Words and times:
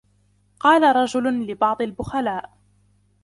قال 0.59 0.95
رجل 0.95 1.45
لبعض 1.47 1.81
البخلاء 1.81 2.57